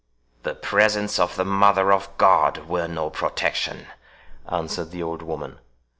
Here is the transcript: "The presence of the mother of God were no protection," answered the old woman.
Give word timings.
"The 0.41 0.55
presence 0.55 1.19
of 1.19 1.35
the 1.35 1.45
mother 1.45 1.93
of 1.93 2.09
God 2.17 2.67
were 2.67 2.87
no 2.87 3.11
protection," 3.11 3.85
answered 4.49 4.89
the 4.89 5.03
old 5.03 5.21
woman. 5.21 5.59